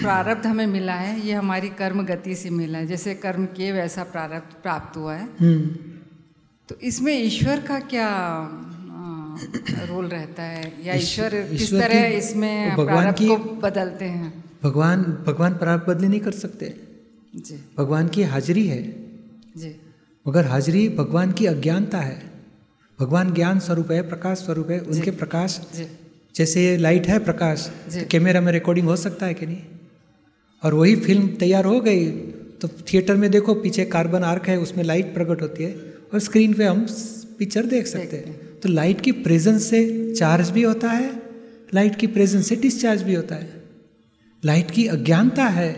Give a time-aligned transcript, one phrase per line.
[0.00, 4.04] प्रारब्ध हमें मिला है ये हमारी कर्म गति से मिला है। जैसे कर्म किए वैसा
[4.04, 5.66] प्रारब्ध प्राप्त हुआ है। हम्म।
[6.68, 8.08] तो इसमें ईश्वर का क्या
[9.86, 10.86] रोल रहता है?
[10.86, 14.44] या ईश्वर किस तरह इसमें भगवान प्रारब्ध की- को बदलते हैं?
[14.64, 16.74] भगवान भगवान प्रारब्ध बदली नहीं कर सकते।
[17.36, 18.82] जी। भगवान की हाजिरी है।
[19.56, 19.80] जी।
[20.28, 22.30] मगर हाजिरी भगवान की अज्ञानता है।
[23.00, 25.86] भगवान ज्ञान स्वरूप है प्रकाश स्वरूप है उनके प्रकाश जी।
[26.34, 29.62] जैसे ये लाइट है प्रकाश। तो कैमरा में रिकॉर्डिंग हो सकता है कि नहीं?
[30.62, 32.06] और वही फ़िल्म तैयार हो गई
[32.60, 35.72] तो थिएटर में देखो पीछे कार्बन आर्क है उसमें लाइट प्रकट होती है
[36.12, 36.86] और स्क्रीन पे हम
[37.38, 41.10] पिक्चर देख सकते हैं। तो लाइट की प्रेजेंस से चार्ज भी होता है
[41.74, 43.62] लाइट की प्रेजेंस से डिस्चार्ज भी होता है।
[44.42, 45.70] लाइट की अज्ञानता है।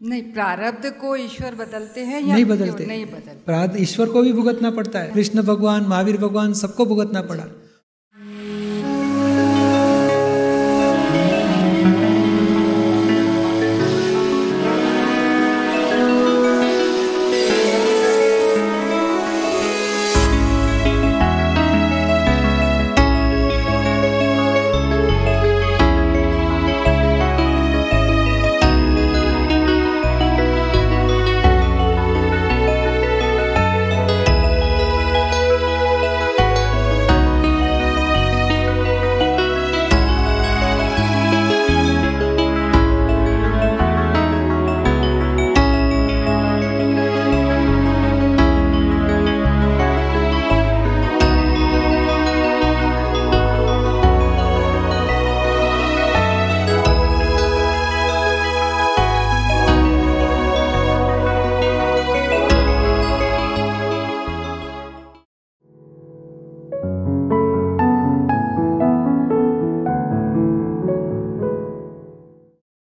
[0.00, 3.38] नहीं प्रारब्ध को ईश्वर बदलते हैं या नहीं बदलते। नहीं बदलते?
[3.46, 7.46] प्रारब्ध ईश्वर को भी भुगतना पड़ता है। कृष्ण भगवान महावीर भगवान सबको भुगतना पड़ा।